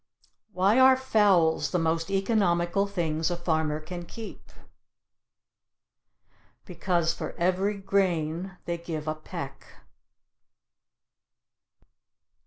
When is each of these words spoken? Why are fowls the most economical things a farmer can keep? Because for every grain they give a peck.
Why 0.51 0.79
are 0.79 0.97
fowls 0.97 1.69
the 1.69 1.77
most 1.77 2.09
economical 2.09 2.87
things 2.87 3.29
a 3.29 3.37
farmer 3.37 3.79
can 3.79 4.05
keep? 4.07 4.51
Because 6.65 7.13
for 7.13 7.33
every 7.33 7.77
grain 7.77 8.57
they 8.65 8.79
give 8.79 9.07
a 9.07 9.13
peck. 9.13 9.67